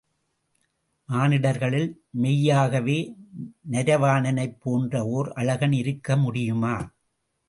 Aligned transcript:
மானிடர்களில் 1.09 1.89
மெய்யாகவே 2.11 2.97
நரவாணனைப் 3.71 4.57
போன்ற 4.59 5.03
ஓர் 5.07 5.29
அழகன் 5.33 5.71
இருக்க 5.71 6.17
முடியுமா? 6.17 6.73